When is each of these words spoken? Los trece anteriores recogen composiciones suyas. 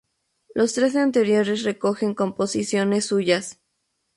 Los 0.55 0.73
trece 0.73 0.97
anteriores 0.99 1.61
recogen 1.61 2.15
composiciones 2.15 3.05
suyas. 3.05 3.59